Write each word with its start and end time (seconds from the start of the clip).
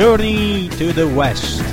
Journey 0.00 0.66
to 0.78 0.94
the 0.94 1.06
West. 1.06 1.69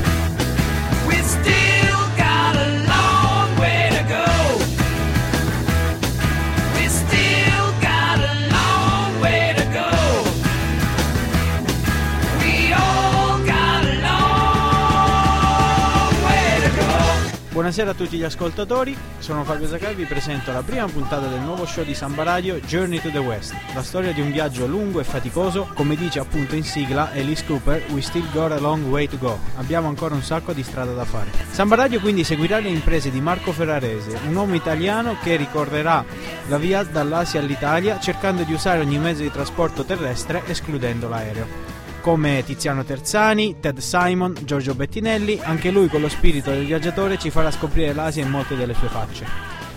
Buonasera 17.67 17.91
a 17.91 18.01
tutti 18.01 18.15
gli 18.15 18.23
ascoltatori, 18.23 18.97
sono 19.19 19.43
Fabio 19.43 19.67
Sakai 19.67 19.93
vi 19.93 20.05
presento 20.05 20.53
la 20.53 20.63
prima 20.63 20.85
puntata 20.85 21.27
del 21.27 21.41
nuovo 21.41 21.65
show 21.65 21.83
di 21.83 21.93
Samba 21.93 22.23
Radio 22.23 22.61
Journey 22.61 23.01
to 23.01 23.09
the 23.09 23.17
West, 23.17 23.53
la 23.73 23.83
storia 23.83 24.13
di 24.13 24.21
un 24.21 24.31
viaggio 24.31 24.65
lungo 24.65 25.01
e 25.01 25.03
faticoso, 25.03 25.67
come 25.73 25.97
dice 25.97 26.19
appunto 26.19 26.55
in 26.55 26.63
sigla 26.63 27.11
Alice 27.11 27.43
Cooper, 27.45 27.83
We 27.89 27.99
still 27.99 28.25
got 28.31 28.53
a 28.53 28.59
long 28.61 28.85
way 28.85 29.09
to 29.09 29.17
go, 29.17 29.37
abbiamo 29.57 29.89
ancora 29.89 30.15
un 30.15 30.23
sacco 30.23 30.53
di 30.53 30.63
strada 30.63 30.93
da 30.93 31.03
fare. 31.03 31.29
Samba 31.51 31.75
Radio 31.75 31.99
quindi 31.99 32.23
seguirà 32.23 32.59
le 32.59 32.69
imprese 32.69 33.11
di 33.11 33.19
Marco 33.19 33.51
Ferrarese, 33.51 34.17
un 34.25 34.33
uomo 34.33 34.55
italiano 34.55 35.17
che 35.21 35.35
ricorrerà 35.35 36.05
la 36.47 36.57
via 36.57 36.83
dall'Asia 36.83 37.41
all'Italia 37.41 37.99
cercando 37.99 38.43
di 38.43 38.53
usare 38.53 38.79
ogni 38.79 38.97
mezzo 38.97 39.23
di 39.23 39.29
trasporto 39.29 39.83
terrestre 39.83 40.41
escludendo 40.45 41.09
l'aereo 41.09 41.76
come 42.07 42.41
Tiziano 42.45 42.85
Terzani, 42.85 43.59
Ted 43.59 43.79
Simon, 43.79 44.33
Giorgio 44.45 44.73
Bettinelli, 44.73 45.41
anche 45.43 45.71
lui 45.71 45.89
con 45.89 45.99
lo 45.99 46.07
spirito 46.07 46.51
del 46.51 46.65
viaggiatore 46.65 47.17
ci 47.17 47.29
farà 47.29 47.51
scoprire 47.51 47.91
l'Asia 47.93 48.23
in 48.23 48.29
molte 48.29 48.55
delle 48.55 48.73
sue 48.73 48.87
facce. 48.87 49.25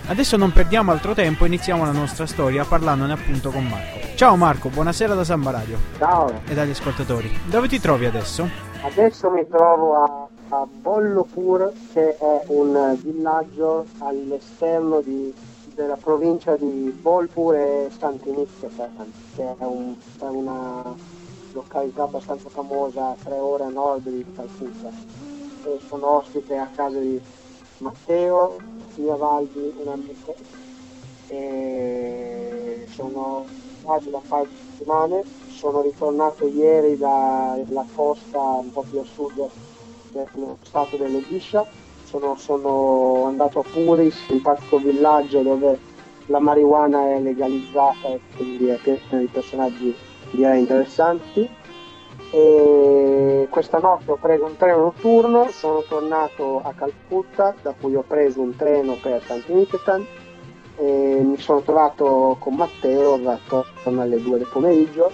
Adesso 0.07 0.37
non 0.37 0.53
perdiamo 0.53 0.93
altro 0.93 1.13
tempo, 1.13 1.43
iniziamo 1.43 1.83
la 1.83 1.91
nostra 1.91 2.25
storia 2.25 2.63
parlandone 2.63 3.11
appunto 3.11 3.49
con 3.49 3.67
Marco. 3.67 4.15
Ciao 4.15 4.37
Marco, 4.37 4.69
buonasera 4.69 5.13
da 5.13 5.25
Samba 5.25 5.51
Radio. 5.51 5.77
Ciao. 5.97 6.41
E 6.47 6.53
dagli 6.53 6.69
ascoltatori. 6.69 7.29
Dove 7.47 7.67
ti 7.67 7.81
trovi 7.81 8.05
adesso? 8.05 8.47
Adesso 8.81 9.29
mi 9.29 9.45
trovo 9.49 10.01
a, 10.01 10.27
a 10.55 10.65
Bollopur, 10.65 11.69
che 11.91 12.15
è 12.15 12.43
un 12.47 12.97
villaggio 13.03 13.87
all'esterno 13.97 15.01
di, 15.01 15.33
della 15.75 15.97
provincia 15.97 16.55
di 16.55 16.97
Bolpur 16.97 17.55
e 17.55 17.89
Sant'Inizio, 17.99 18.69
che 19.35 19.43
è, 19.43 19.65
un, 19.65 19.95
è 20.17 20.23
una 20.23 21.19
località 21.53 22.03
abbastanza 22.03 22.49
famosa 22.49 23.15
tre 23.23 23.37
ore 23.37 23.63
a 23.63 23.69
nord 23.69 24.07
di 24.07 24.25
Calcutta. 24.35 24.89
E 25.63 25.79
sono 25.87 26.17
ospite 26.17 26.57
a 26.57 26.67
casa 26.73 26.99
di 26.99 27.19
Matteo, 27.77 28.57
Sia 28.93 29.15
Valdi, 29.15 29.73
un 29.77 29.87
amico. 29.87 30.35
E 31.27 32.87
sono 32.89 33.45
quasi 33.83 34.09
da 34.09 34.19
di 34.19 34.55
settimane. 34.71 35.23
Sono 35.49 35.81
ritornato 35.81 36.47
ieri 36.47 36.97
dalla 36.97 37.85
costa 37.93 38.39
un 38.39 38.71
po' 38.71 38.83
più 38.89 38.99
a 38.99 39.03
sud 39.03 39.49
dello 40.11 40.57
stato 40.63 40.97
dell'Odisha. 40.97 41.65
Sono, 42.05 42.35
sono 42.35 43.25
andato 43.27 43.59
a 43.59 43.63
Puris, 43.63 44.27
un 44.29 44.41
parco 44.41 44.77
villaggio 44.77 45.41
dove 45.41 45.79
la 46.25 46.39
marijuana 46.39 47.13
è 47.13 47.19
legalizzata 47.19 48.09
e 48.09 48.19
quindi 48.35 48.67
è 48.67 48.75
piena 48.75 49.19
di 49.19 49.27
personaggi 49.27 49.95
direi 50.29 50.59
interessanti. 50.59 51.49
E 52.33 53.47
questa 53.49 53.79
notte 53.79 54.11
ho 54.11 54.15
preso 54.15 54.45
un 54.45 54.55
treno 54.55 54.77
notturno, 54.77 55.49
sono 55.51 55.83
tornato 55.87 56.61
a 56.63 56.73
Calcutta, 56.73 57.53
da 57.61 57.73
cui 57.79 57.95
ho 57.95 58.03
preso 58.07 58.39
un 58.39 58.55
treno 58.55 58.97
per 59.01 59.21
Tantiniketan 59.25 60.05
e 60.77 61.19
mi 61.21 61.37
sono 61.37 61.61
trovato 61.61 62.37
con 62.39 62.55
Matteo 62.55 63.19
attorno 63.29 64.01
alle 64.01 64.21
2 64.21 64.37
del 64.37 64.47
pomeriggio 64.51 65.11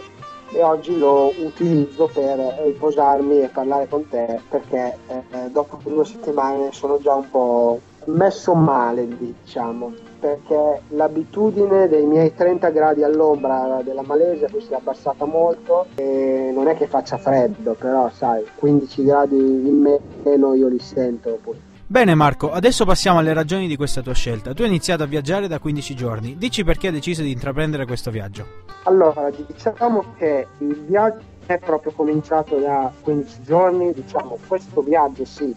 e 0.51 0.63
oggi 0.63 0.97
lo 0.97 1.33
utilizzo 1.39 2.09
per 2.13 2.37
riposarmi 2.63 3.41
e 3.41 3.47
parlare 3.49 3.87
con 3.89 4.07
te 4.07 4.39
perché 4.49 4.97
eh, 5.07 5.49
dopo 5.49 5.77
due 5.83 6.05
settimane 6.05 6.71
sono 6.71 6.99
già 6.99 7.15
un 7.15 7.29
po' 7.29 7.79
messo 8.07 8.53
male, 8.53 9.07
diciamo 9.07 10.05
perché 10.19 10.81
l'abitudine 10.89 11.87
dei 11.87 12.05
miei 12.05 12.33
30 12.33 12.69
gradi 12.69 13.03
all'ombra 13.03 13.81
della 13.83 14.01
Malesia 14.01 14.47
si 14.47 14.71
è 14.71 14.75
abbassata 14.75 15.25
molto 15.25 15.85
e 15.95 16.51
non 16.53 16.67
è 16.67 16.75
che 16.75 16.87
faccia 16.87 17.17
freddo, 17.17 17.73
però 17.73 18.09
sai, 18.11 18.43
15 18.55 19.03
gradi 19.03 19.37
in 19.37 19.99
meno 20.23 20.53
io 20.55 20.67
li 20.67 20.79
sento. 20.79 21.37
Poi. 21.41 21.55
Bene 21.85 22.15
Marco, 22.15 22.51
adesso 22.51 22.83
passiamo 22.83 23.19
alle 23.19 23.33
ragioni 23.33 23.67
di 23.67 23.75
questa 23.75 24.01
tua 24.01 24.13
scelta. 24.13 24.53
Tu 24.53 24.63
hai 24.63 24.67
iniziato 24.67 25.03
a 25.03 25.05
viaggiare 25.05 25.47
da 25.47 25.59
15 25.59 25.95
giorni, 25.95 26.35
dici 26.37 26.63
perché 26.63 26.87
hai 26.87 26.93
deciso 26.93 27.21
di 27.21 27.31
intraprendere 27.31 27.85
questo 27.85 28.11
viaggio. 28.11 28.45
Allora, 28.83 29.29
diciamo 29.29 30.03
che 30.17 30.47
il 30.57 30.83
viaggio 30.85 31.35
è 31.45 31.57
proprio 31.59 31.93
cominciato 31.93 32.57
da 32.57 32.91
15 33.01 33.41
giorni, 33.43 33.93
diciamo 33.93 34.37
questo 34.47 34.81
viaggio 34.81 35.23
sì, 35.23 35.55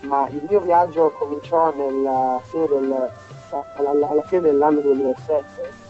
ma 0.00 0.28
il 0.28 0.42
mio 0.48 0.60
viaggio 0.60 1.10
cominciò 1.18 1.72
nella 1.74 2.40
fine 2.44 2.66
del 2.66 3.10
alla, 3.50 4.22
fine 4.22 4.42
dell'anno 4.42 4.80
2007 4.80 5.86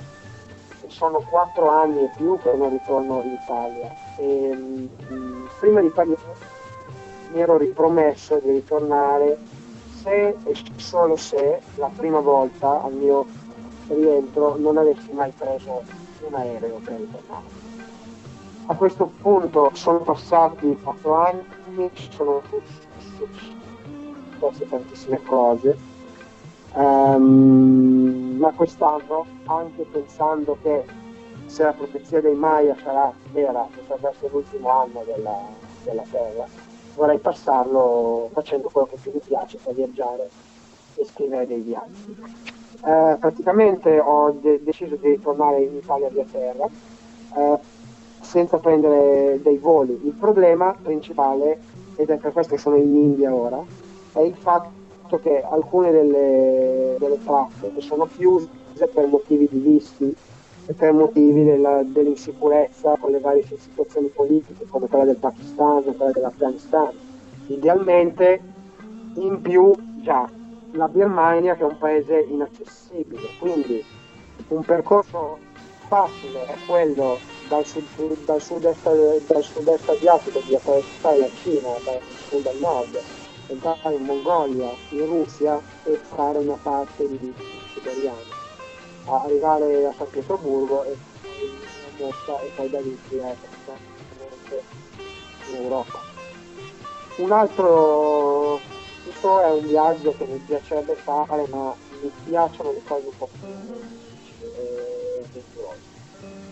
sono 0.86 1.18
quattro 1.28 1.68
anni 1.68 2.04
e 2.04 2.10
più 2.16 2.38
che 2.38 2.52
non 2.54 2.70
ritorno 2.70 3.22
in 3.22 3.32
Italia 3.42 3.94
e 4.16 4.54
mh, 4.54 4.88
mm, 5.12 5.46
prima 5.58 5.80
di 5.80 5.88
partire 5.88 6.56
mi 7.32 7.40
ero 7.40 7.58
ripromesso 7.58 8.40
di 8.42 8.50
ritornare 8.52 9.38
se 10.02 10.36
e 10.44 10.54
solo 10.76 11.16
se 11.16 11.60
la 11.74 11.90
prima 11.94 12.20
volta 12.20 12.82
al 12.82 12.92
mio 12.92 13.26
rientro 13.88 14.56
non 14.56 14.78
avessi 14.78 15.12
mai 15.12 15.32
preso 15.36 15.82
un 16.20 16.34
aereo 16.34 16.80
per 16.82 16.98
ritornare. 16.98 17.66
A 18.66 18.74
questo 18.74 19.10
punto 19.20 19.70
sono 19.74 19.98
passati 20.00 20.78
quattro 20.82 21.14
anni, 21.14 21.90
sono 22.10 22.42
successe 24.38 24.68
tantissime 24.68 25.22
cose 25.22 25.96
Um, 26.74 28.36
ma 28.38 28.52
quest'anno, 28.52 29.26
anche 29.46 29.84
pensando 29.90 30.56
che 30.62 30.84
se 31.46 31.62
la 31.62 31.72
profezia 31.72 32.20
dei 32.20 32.34
Maya 32.34 32.76
sarà 32.82 33.12
vera, 33.32 33.66
potrebbe 33.74 34.10
essere 34.10 34.30
l'ultimo 34.30 34.68
anno 34.68 35.02
della, 35.04 35.38
della 35.82 36.04
Terra, 36.10 36.46
vorrei 36.94 37.18
passarlo 37.18 38.28
facendo 38.32 38.68
quello 38.70 38.86
che 38.88 38.98
più 39.00 39.12
mi 39.12 39.20
piace, 39.24 39.58
cioè 39.62 39.72
viaggiare 39.72 40.28
e 40.96 41.04
scrivere 41.06 41.46
dei 41.46 41.60
viaggi. 41.60 42.16
Eh, 42.84 43.16
praticamente 43.18 43.98
ho 43.98 44.30
de- 44.40 44.62
deciso 44.62 44.94
di 44.96 45.08
ritornare 45.08 45.62
in 45.62 45.74
Italia 45.74 46.08
via 46.10 46.24
terra 46.30 46.68
eh, 47.34 47.58
senza 48.20 48.58
prendere 48.58 49.40
dei 49.42 49.56
voli. 49.56 49.98
Il 50.04 50.12
problema 50.12 50.76
principale, 50.80 51.58
ed 51.96 52.10
è 52.10 52.18
per 52.18 52.32
questo 52.32 52.54
che 52.54 52.60
sono 52.60 52.76
in 52.76 52.94
India 52.94 53.34
ora, 53.34 53.86
è 54.12 54.20
il 54.20 54.34
fatto 54.34 55.18
che 55.20 55.42
alcune 55.42 55.90
delle, 55.90 56.96
delle 56.98 57.18
tratte 57.24 57.72
sono 57.80 58.06
chiuse 58.06 58.48
per 58.92 59.06
motivi 59.06 59.48
di 59.50 59.58
visti 59.58 60.14
e 60.66 60.72
per 60.74 60.92
motivi 60.92 61.44
della, 61.44 61.82
dell'insicurezza 61.82 62.96
con 63.00 63.10
le 63.10 63.20
varie 63.20 63.42
situazioni 63.42 64.08
politiche 64.08 64.66
come 64.68 64.86
quella 64.86 65.04
del 65.04 65.16
Pakistan 65.16 65.82
quella 65.96 66.12
dell'Afghanistan. 66.12 66.92
Idealmente 67.46 68.40
in 69.14 69.40
più 69.40 69.72
già 70.02 70.28
la 70.72 70.88
Birmania 70.88 71.54
che 71.54 71.62
è 71.62 71.64
un 71.64 71.78
paese 71.78 72.26
inaccessibile, 72.28 73.28
quindi 73.38 73.82
un 74.48 74.62
percorso 74.62 75.38
facile 75.88 76.44
è 76.46 76.54
quello 76.66 77.16
dal 77.48 77.64
sud-est, 77.64 78.24
dal 78.26 78.42
sud-est, 78.42 79.26
dal 79.26 79.42
sud-est 79.42 79.88
asiatico 79.88 80.40
di 80.46 80.54
attraversare 80.54 81.18
la 81.18 81.28
Cina 81.42 81.68
dal 81.82 82.00
sud 82.28 82.46
al 82.46 82.56
nord 82.60 83.00
entrare 83.48 83.94
in 83.94 84.04
Mongolia, 84.04 84.70
in 84.90 85.06
Russia 85.06 85.60
e 85.84 85.98
fare 86.14 86.38
una 86.38 86.56
parte 86.62 87.08
di 87.08 87.34
siberiano, 87.74 88.16
arrivare 89.06 89.86
a 89.86 89.94
San 89.96 90.08
Pietroburgo 90.10 90.84
e 90.84 90.96
poi 91.20 91.50
a 91.86 91.90
Mosca 92.04 92.38
e 92.40 92.52
poi 92.54 92.70
da 92.70 92.80
lì 92.80 92.96
in 93.10 93.34
Europa. 95.54 95.98
Un 97.16 97.32
altro 97.32 98.60
questo 99.02 99.40
è 99.40 99.50
un 99.50 99.66
viaggio 99.66 100.14
che 100.16 100.24
mi 100.26 100.38
piacerebbe 100.38 100.94
fare 100.94 101.44
ma 101.48 101.74
mi 102.02 102.12
piacciono 102.24 102.70
le 102.72 102.82
cose 102.86 103.06
un 103.06 103.16
po' 103.16 103.28
più 103.32 103.48
avventurose. 105.24 105.80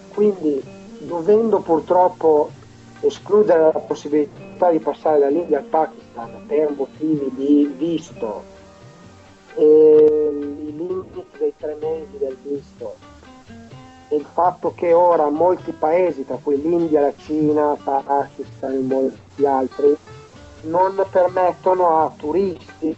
Quindi 0.08 0.60
dovendo 0.98 1.60
purtroppo 1.60 2.50
escludere 3.00 3.60
la 3.60 3.80
possibilità 3.80 4.70
di 4.70 4.78
passare 4.78 5.20
dall'India 5.20 5.58
al 5.58 5.64
Pakistan 5.64 6.44
per 6.46 6.70
motivi 6.70 7.30
di 7.34 7.74
visto 7.76 8.54
i 9.58 10.74
limiti 10.76 11.24
dei 11.38 11.52
tre 11.56 11.76
mesi 11.80 12.18
del 12.18 12.36
visto 12.42 12.96
e 14.08 14.16
il 14.16 14.26
fatto 14.32 14.72
che 14.74 14.92
ora 14.92 15.28
molti 15.30 15.72
paesi, 15.72 16.24
tra 16.24 16.38
cui 16.40 16.60
l'India, 16.60 17.00
la 17.00 17.12
Cina, 17.16 17.76
Pakistan 17.82 18.72
e 18.72 18.78
molti 18.78 19.46
altri, 19.46 19.96
non 20.62 21.04
permettono 21.10 22.02
a 22.02 22.12
turisti 22.16 22.96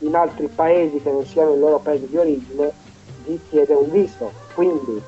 in 0.00 0.14
altri 0.14 0.48
paesi 0.48 1.00
che 1.00 1.10
non 1.10 1.24
siano 1.24 1.54
il 1.54 1.60
loro 1.60 1.78
paese 1.78 2.08
di 2.08 2.16
origine 2.16 2.72
di 3.24 3.40
chiedere 3.48 3.78
un 3.78 3.90
visto. 3.90 4.30
Quindi 4.54 5.00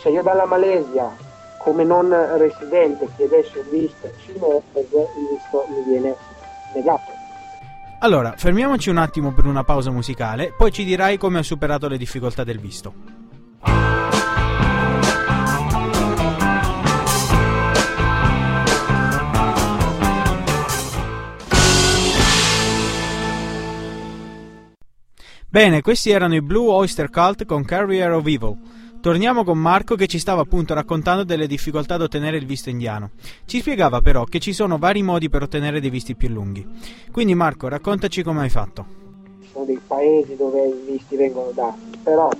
se 0.00 0.08
io 0.08 0.22
dalla 0.22 0.46
Malesia 0.46 1.14
come 1.58 1.84
non 1.84 2.10
residente 2.36 3.08
chiedessi 3.16 3.58
un 3.58 3.70
visto 3.70 4.10
cinese, 4.24 4.62
il 4.74 5.28
visto 5.30 5.66
mi 5.68 5.82
viene 5.86 6.14
negato. 6.74 7.12
Allora, 8.00 8.34
fermiamoci 8.36 8.90
un 8.90 8.98
attimo 8.98 9.32
per 9.32 9.46
una 9.46 9.64
pausa 9.64 9.90
musicale, 9.90 10.52
poi 10.56 10.70
ci 10.70 10.84
dirai 10.84 11.16
come 11.16 11.38
hai 11.38 11.44
superato 11.44 11.88
le 11.88 11.96
difficoltà 11.96 12.44
del 12.44 12.58
visto. 12.58 13.22
Bene, 25.54 25.82
questi 25.82 26.10
erano 26.10 26.34
i 26.34 26.42
Blue 26.42 26.68
Oyster 26.68 27.10
Cult 27.10 27.46
con 27.46 27.64
Carrier 27.64 28.10
of 28.10 28.26
Evil. 28.26 28.58
Torniamo 29.04 29.44
con 29.44 29.58
Marco 29.58 29.96
che 29.96 30.06
ci 30.06 30.18
stava 30.18 30.40
appunto 30.40 30.72
raccontando 30.72 31.24
delle 31.24 31.46
difficoltà 31.46 31.96
ad 31.96 32.00
ottenere 32.00 32.38
il 32.38 32.46
visto 32.46 32.70
indiano. 32.70 33.10
Ci 33.44 33.60
spiegava 33.60 34.00
però 34.00 34.24
che 34.24 34.38
ci 34.38 34.54
sono 34.54 34.78
vari 34.78 35.02
modi 35.02 35.28
per 35.28 35.42
ottenere 35.42 35.78
dei 35.78 35.90
visti 35.90 36.14
più 36.14 36.30
lunghi. 36.30 36.66
Quindi 37.12 37.34
Marco, 37.34 37.68
raccontaci 37.68 38.22
come 38.22 38.40
hai 38.40 38.48
fatto. 38.48 38.86
Ci 39.42 39.48
sono 39.52 39.66
dei 39.66 39.78
paesi 39.86 40.36
dove 40.36 40.68
i 40.68 40.92
visti 40.92 41.16
vengono 41.16 41.50
dati, 41.50 41.98
però 42.02 42.30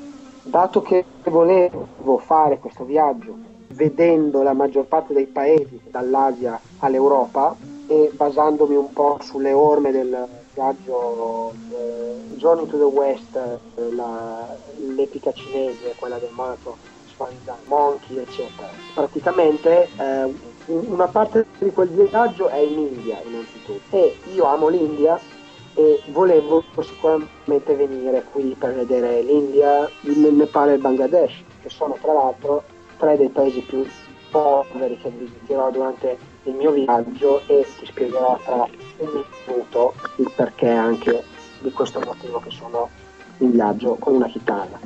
dato 0.43 0.81
che 0.81 1.05
volevo 1.25 2.17
fare 2.25 2.59
questo 2.59 2.87
viaggio 2.87 3.37
vedendo 3.75 4.43
la 4.43 4.55
maggior 4.55 4.87
parte 4.87 5.13
dei 5.13 5.27
paesi 5.27 5.79
dall'Asia 5.91 6.59
all'Europa 6.79 7.55
e 7.89 8.11
basandomi 8.15 8.75
un 8.75 8.91
po' 8.91 9.19
sulle 9.21 9.53
orme 9.53 9.91
del 9.91 10.44
viaggio 10.55 11.53
eh, 11.71 12.37
Journey 12.37 12.67
to 12.67 12.79
the 12.79 12.85
West, 12.85 13.37
eh, 13.37 13.93
la, 13.93 14.57
l'epica 14.95 15.33
cinese, 15.33 15.95
quella 15.97 16.19
del 16.19 16.31
monaco 16.33 16.77
Swanzan, 17.15 17.59
Monkey, 17.67 18.19
eccetera. 18.19 18.69
Praticamente 18.95 19.89
eh, 19.99 20.35
una 20.67 21.07
parte 21.07 21.47
di 21.59 21.71
quel 21.73 21.89
viaggio 21.89 22.49
è 22.49 22.57
in 22.57 22.79
India 22.79 23.21
innanzitutto 23.25 23.97
e 23.97 24.17
io 24.33 24.45
amo 24.45 24.69
l'India 24.69 25.19
e 25.75 26.01
volevo 26.07 26.63
sicuramente 26.81 27.75
venire 27.75 28.25
qui 28.31 28.55
per 28.59 28.75
vedere 28.75 29.23
l'India, 29.23 29.89
il 30.03 30.33
Nepal 30.33 30.71
e 30.71 30.75
il 30.75 30.81
Bangladesh, 30.81 31.43
che 31.61 31.69
sono 31.69 31.99
tra 32.01 32.13
l'altro 32.13 32.63
tre 32.97 33.17
dei 33.17 33.29
paesi 33.29 33.61
più 33.61 33.85
poveri 34.35 34.99
che 34.99 35.11
visiterò 35.11 35.71
durante 35.71 36.19
il 36.43 36.55
mio 36.55 36.73
viaggio 36.73 37.41
e 37.47 37.65
ti 37.79 37.87
spiegherò 37.87 38.37
tra 38.43 38.67
un 38.99 39.25
minuto 39.47 39.95
il 40.17 40.29
perché 40.35 40.69
anche 40.69 41.23
di 41.61 41.71
questo 41.71 42.01
motivo 42.05 42.41
che 42.41 42.51
sono 42.51 42.89
in 43.39 43.53
viaggio 43.53 43.95
con 43.95 44.15
una 44.15 44.27
chitarra. 44.27 44.77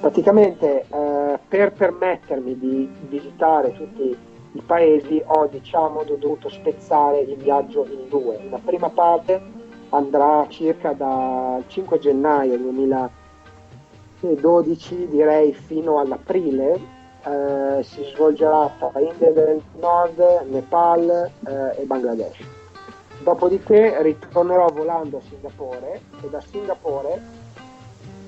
Praticamente 0.00 0.86
eh, 0.88 1.38
per 1.46 1.72
permettermi 1.72 2.58
di 2.58 2.90
visitare 3.06 3.74
tutti 3.74 4.16
i 4.52 4.62
paesi 4.64 5.22
ho 5.26 5.46
diciamo 5.46 6.02
dovuto 6.04 6.48
spezzare 6.48 7.20
il 7.20 7.36
viaggio 7.36 7.86
in 7.90 8.08
due. 8.08 8.48
La 8.48 8.60
prima 8.64 8.88
parte 8.88 9.42
andrà 9.90 10.46
circa 10.48 10.94
dal 10.94 11.64
5 11.66 11.98
gennaio 11.98 12.56
2012 12.56 15.08
direi 15.08 15.52
fino 15.52 15.98
all'aprile 15.98 17.02
eh, 17.24 17.82
si 17.82 18.04
svolgerà 18.14 18.70
tra 18.78 19.00
India 19.00 19.32
del 19.32 19.62
Nord, 19.78 20.18
Nepal 20.48 21.30
eh, 21.46 21.80
e 21.80 21.84
Bangladesh. 21.84 22.38
Dopodiché 23.22 24.02
ritornerò 24.02 24.66
volando 24.68 25.18
a 25.18 25.20
Singapore 25.28 26.00
e 26.22 26.28
da 26.28 26.42
Singapore 26.50 27.42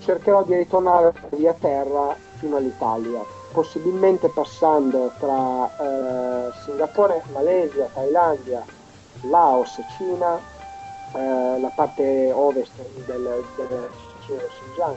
cercherò 0.00 0.44
di 0.44 0.54
ritornare 0.56 1.12
via 1.30 1.52
terra 1.52 2.14
fino 2.36 2.56
all'Italia, 2.56 3.20
possibilmente 3.52 4.28
passando 4.28 5.12
tra 5.18 5.66
eh, 5.66 6.52
Singapore, 6.64 7.22
Malesia, 7.32 7.90
Thailandia, 7.92 8.64
Laos, 9.22 9.78
Cina, 9.96 10.38
eh, 11.14 11.60
la 11.60 11.72
parte 11.74 12.30
ovest 12.32 12.72
del, 13.04 13.44
del 13.56 13.88
Xinjiang 14.20 14.96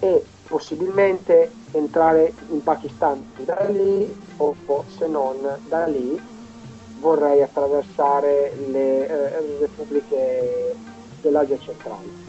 e 0.00 0.24
possibilmente 0.46 1.50
entrare 1.72 2.32
in 2.50 2.62
Pakistan 2.62 3.24
da 3.44 3.66
lì 3.68 4.14
o 4.36 4.54
se 4.96 5.06
non 5.06 5.36
da 5.68 5.86
lì 5.86 6.20
vorrei 6.98 7.42
attraversare 7.42 8.54
le 8.68 9.08
eh, 9.08 9.58
repubbliche 9.60 10.74
dell'Asia 11.20 11.58
centrale. 11.58 12.22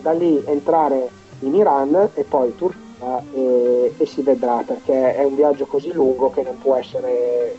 Da 0.00 0.12
lì 0.12 0.42
entrare 0.46 1.08
in 1.40 1.54
Iran 1.54 2.10
e 2.14 2.24
poi 2.24 2.54
Turchia 2.56 3.22
e, 3.32 3.94
e 3.96 4.06
si 4.06 4.22
vedrà 4.22 4.62
perché 4.64 5.16
è 5.16 5.24
un 5.24 5.34
viaggio 5.34 5.66
così 5.66 5.92
lungo 5.92 6.30
che 6.30 6.42
non 6.42 6.58
può 6.58 6.76
essere 6.76 7.56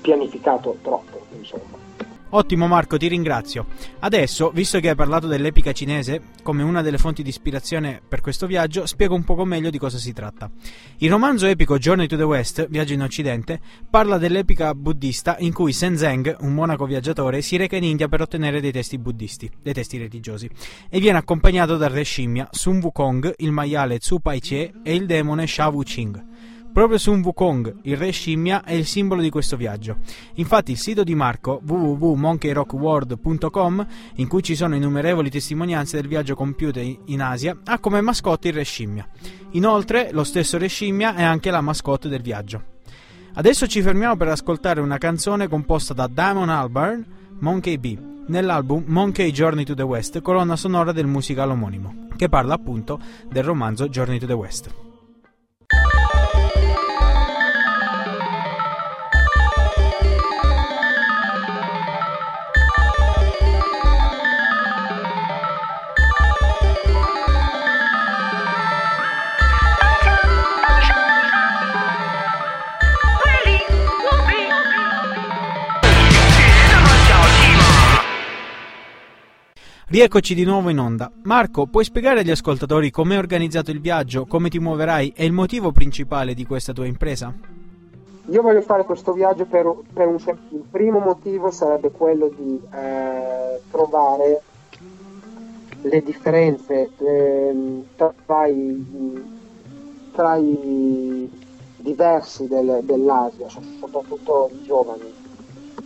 pianificato 0.00 0.76
troppo, 0.82 1.20
insomma. 1.36 1.91
Ottimo 2.34 2.66
Marco, 2.66 2.96
ti 2.96 3.08
ringrazio. 3.08 3.66
Adesso, 3.98 4.52
visto 4.54 4.80
che 4.80 4.88
hai 4.88 4.94
parlato 4.94 5.26
dell'epica 5.26 5.72
cinese 5.72 6.22
come 6.42 6.62
una 6.62 6.80
delle 6.80 6.96
fonti 6.96 7.22
di 7.22 7.28
ispirazione 7.28 8.00
per 8.06 8.22
questo 8.22 8.46
viaggio, 8.46 8.86
spiego 8.86 9.14
un 9.14 9.22
poco 9.22 9.44
meglio 9.44 9.68
di 9.68 9.76
cosa 9.76 9.98
si 9.98 10.14
tratta. 10.14 10.50
Il 10.98 11.10
romanzo 11.10 11.44
epico 11.44 11.76
Journey 11.76 12.06
to 12.06 12.16
the 12.16 12.22
West, 12.22 12.68
Viaggio 12.68 12.94
in 12.94 13.02
Occidente, 13.02 13.60
parla 13.90 14.16
dell'epica 14.16 14.74
buddista 14.74 15.36
in 15.40 15.52
cui 15.52 15.74
Senzeng, 15.74 16.36
un 16.40 16.54
monaco 16.54 16.86
viaggiatore, 16.86 17.42
si 17.42 17.58
reca 17.58 17.76
in 17.76 17.84
India 17.84 18.08
per 18.08 18.22
ottenere 18.22 18.62
dei 18.62 18.72
testi 18.72 18.96
buddisti, 18.96 19.50
dei 19.60 19.74
testi 19.74 19.98
religiosi, 19.98 20.48
e 20.88 21.00
viene 21.00 21.18
accompagnato 21.18 21.76
dal 21.76 21.90
re 21.90 22.02
scimmia 22.02 22.48
Sun 22.50 22.78
Wukong, 22.78 23.34
il 23.38 23.52
maiale 23.52 23.98
Tsu 23.98 24.20
Pai 24.20 24.40
Che 24.40 24.72
e 24.82 24.94
il 24.94 25.04
demone 25.04 25.46
Sha 25.46 25.68
Wu 25.68 25.82
Ching. 25.82 26.30
Proprio 26.72 26.96
Sun 26.96 27.20
Wukong, 27.22 27.80
il 27.82 27.98
re 27.98 28.10
scimmia, 28.12 28.64
è 28.64 28.72
il 28.72 28.86
simbolo 28.86 29.20
di 29.20 29.28
questo 29.28 29.58
viaggio. 29.58 29.98
Infatti 30.36 30.70
il 30.70 30.78
sito 30.78 31.04
di 31.04 31.14
Marco, 31.14 31.60
www.monkeyrockworld.com, 31.62 33.86
in 34.14 34.26
cui 34.26 34.42
ci 34.42 34.56
sono 34.56 34.74
innumerevoli 34.74 35.28
testimonianze 35.28 36.00
del 36.00 36.08
viaggio 36.08 36.34
compiuto 36.34 36.80
in 36.80 37.20
Asia, 37.20 37.54
ha 37.64 37.78
come 37.78 38.00
mascotte 38.00 38.48
il 38.48 38.54
re 38.54 38.62
scimmia. 38.62 39.06
Inoltre, 39.50 40.12
lo 40.12 40.24
stesso 40.24 40.56
re 40.56 40.68
scimmia 40.68 41.14
è 41.14 41.22
anche 41.22 41.50
la 41.50 41.60
mascotte 41.60 42.08
del 42.08 42.22
viaggio. 42.22 42.62
Adesso 43.34 43.66
ci 43.66 43.82
fermiamo 43.82 44.16
per 44.16 44.28
ascoltare 44.28 44.80
una 44.80 44.96
canzone 44.96 45.48
composta 45.48 45.92
da 45.92 46.06
Damon 46.06 46.48
Albarn, 46.48 47.04
Monkey 47.40 47.76
B, 47.76 47.98
nell'album 48.28 48.84
Monkey 48.86 49.30
Journey 49.30 49.64
to 49.64 49.74
the 49.74 49.82
West, 49.82 50.22
colonna 50.22 50.56
sonora 50.56 50.92
del 50.92 51.06
musical 51.06 51.50
omonimo, 51.50 52.08
che 52.16 52.30
parla 52.30 52.54
appunto 52.54 52.98
del 53.30 53.44
romanzo 53.44 53.90
Journey 53.90 54.18
to 54.18 54.24
the 54.24 54.32
West. 54.32 54.91
Rieccoci 79.92 80.34
di 80.34 80.44
nuovo 80.44 80.70
in 80.70 80.78
onda. 80.78 81.12
Marco, 81.24 81.66
puoi 81.66 81.84
spiegare 81.84 82.20
agli 82.20 82.30
ascoltatori 82.30 82.90
come 82.90 83.12
hai 83.12 83.18
organizzato 83.18 83.70
il 83.70 83.78
viaggio, 83.78 84.24
come 84.24 84.48
ti 84.48 84.58
muoverai 84.58 85.12
e 85.14 85.26
il 85.26 85.32
motivo 85.32 85.70
principale 85.70 86.32
di 86.32 86.46
questa 86.46 86.72
tua 86.72 86.86
impresa? 86.86 87.30
Io 88.24 88.40
voglio 88.40 88.62
fare 88.62 88.84
questo 88.84 89.12
viaggio 89.12 89.44
per, 89.44 89.70
per 89.92 90.06
un 90.06 90.16
Il 90.48 90.64
primo 90.70 90.98
motivo 90.98 91.50
sarebbe 91.50 91.90
quello 91.90 92.30
di 92.34 92.58
eh, 92.72 93.60
trovare 93.70 94.40
le 95.82 96.02
differenze 96.02 96.88
eh, 96.96 97.84
tra, 97.94 98.46
i, 98.46 99.22
tra, 100.12 100.36
i, 100.36 101.30
diversi 101.76 102.48
del, 102.48 102.80
dell'Asia, 102.84 103.46
soprattutto 103.78 104.48
i 104.54 104.64
giovani 104.64 105.12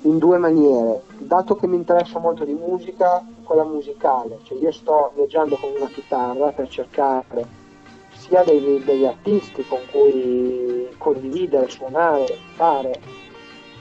in 0.03 0.19
due 0.19 0.39
maniere. 0.39 1.03
Dato 1.19 1.57
che 1.57 1.67
mi 1.67 1.75
interessa 1.75 2.21
molto 2.21 2.45
di 2.45 2.53
musica, 2.53 3.25
quella 3.47 3.65
musicale, 3.65 4.39
cioè 4.43 4.59
io 4.59 4.73
sto 4.73 5.13
viaggiando 5.15 5.57
con 5.57 5.71
una 5.75 5.89
chitarra 5.89 6.51
per 6.51 6.69
cercare 6.69 7.65
sia 8.11 8.43
degli, 8.43 8.83
degli 8.83 9.05
artisti 9.05 9.65
con 9.67 9.79
cui 9.91 10.89
condividere, 10.99 11.71
suonare, 11.71 12.37
fare, 12.55 13.01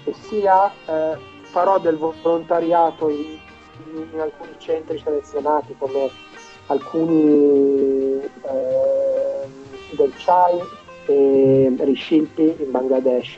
e 0.03 0.13
sia 0.13 0.71
eh, 0.85 1.17
farò 1.41 1.79
del 1.79 1.97
volontariato 1.97 3.09
in, 3.09 3.39
in, 3.87 4.07
in, 4.13 4.19
alcuni 4.19 4.53
centri 4.57 4.99
selezionati 4.99 5.75
come 5.77 6.09
alcuni 6.67 8.21
eh, 8.21 9.47
del 9.91 10.13
Chai 10.17 10.59
e 11.07 11.75
Rishilpi 11.77 12.55
in 12.59 12.71
Bangladesh 12.71 13.37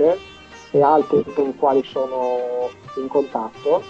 e 0.72 0.81
altri 0.81 1.24
con 1.34 1.50
i 1.50 1.55
quali 1.55 1.84
sono 1.84 2.69
in 2.98 3.07
contatto 3.07 3.81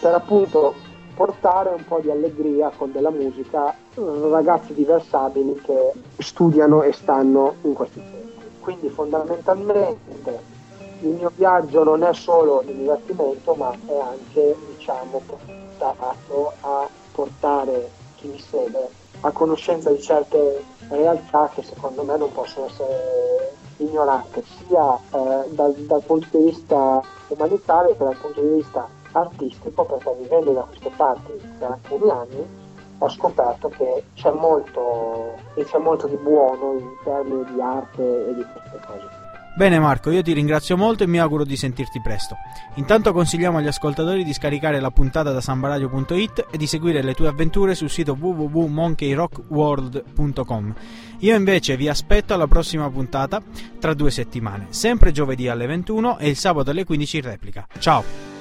per 0.00 0.14
appunto 0.14 0.74
portare 1.16 1.70
un 1.70 1.82
po' 1.86 1.98
di 2.00 2.10
allegria 2.10 2.70
con 2.76 2.92
della 2.92 3.10
musica 3.10 3.74
ragazzi 3.94 4.74
diversabili 4.74 5.58
che 5.62 5.92
studiano 6.18 6.82
e 6.82 6.92
stanno 6.92 7.54
in 7.62 7.72
questi 7.72 8.00
centri. 8.00 8.50
Quindi 8.60 8.90
fondamentalmente 8.90 10.54
il 11.00 11.14
mio 11.14 11.32
viaggio 11.34 11.82
non 11.84 12.02
è 12.02 12.12
solo 12.12 12.62
di 12.66 12.76
divertimento, 12.76 13.54
ma 13.54 13.72
è 13.86 13.98
anche, 13.98 14.56
diciamo, 14.76 15.22
portato 15.24 16.52
a 16.60 16.88
portare 17.12 17.90
chi 18.16 18.28
mi 18.28 18.38
segue 18.38 19.04
a 19.20 19.30
conoscenza 19.30 19.90
di 19.90 20.00
certe 20.00 20.62
realtà 20.90 21.50
che 21.54 21.62
secondo 21.62 22.02
me 22.02 22.16
non 22.18 22.30
possono 22.32 22.66
essere 22.66 23.54
ignorante 23.78 24.42
sia 24.44 24.94
eh, 24.94 25.48
dal, 25.50 25.72
dal, 25.74 26.02
punto 26.04 26.28
di 26.36 26.44
vista 26.44 27.02
umanitario 27.28 27.96
che 27.96 28.04
dal 28.04 28.16
punto 28.16 28.40
di 28.40 28.54
vista 28.56 28.88
artistico 29.16 29.84
perché 29.84 30.14
vivendo 30.20 30.52
da 30.52 30.62
queste 30.62 30.90
parti 30.96 31.32
per 31.58 31.70
alcuni 31.70 32.10
anni 32.10 32.64
ho 32.98 33.10
scoperto 33.10 33.68
che 33.68 34.04
c'è 34.14 34.30
molto, 34.30 35.34
c'è 35.54 35.78
molto 35.78 36.06
di 36.06 36.16
buono 36.16 36.78
in 36.78 36.88
termini 37.04 37.44
di 37.52 37.60
arte 37.60 38.28
e 38.28 38.34
di 38.34 38.42
queste 38.42 38.80
cose. 38.86 39.24
Bene 39.56 39.78
Marco, 39.78 40.10
io 40.10 40.20
ti 40.20 40.34
ringrazio 40.34 40.76
molto 40.76 41.02
e 41.02 41.06
mi 41.06 41.18
auguro 41.18 41.42
di 41.42 41.56
sentirti 41.56 42.02
presto. 42.02 42.36
Intanto 42.74 43.14
consigliamo 43.14 43.56
agli 43.56 43.68
ascoltatori 43.68 44.22
di 44.22 44.34
scaricare 44.34 44.80
la 44.80 44.90
puntata 44.90 45.32
da 45.32 45.40
sambaradio.it 45.40 46.48
e 46.50 46.58
di 46.58 46.66
seguire 46.66 47.00
le 47.00 47.14
tue 47.14 47.28
avventure 47.28 47.74
sul 47.74 47.88
sito 47.88 48.14
www.monkeyrockworld.com. 48.20 50.74
Io 51.20 51.34
invece 51.34 51.78
vi 51.78 51.88
aspetto 51.88 52.34
alla 52.34 52.46
prossima 52.46 52.90
puntata 52.90 53.40
tra 53.78 53.94
due 53.94 54.10
settimane, 54.10 54.66
sempre 54.68 55.10
giovedì 55.10 55.48
alle 55.48 55.64
21 55.64 56.18
e 56.18 56.28
il 56.28 56.36
sabato 56.36 56.70
alle 56.70 56.84
15 56.84 57.16
in 57.16 57.22
replica. 57.22 57.66
Ciao! 57.78 58.35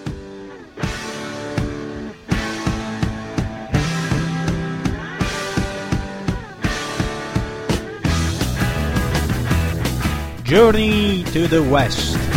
Journey 10.46 11.24
to 11.34 11.48
the 11.48 11.64
West. 11.64 12.35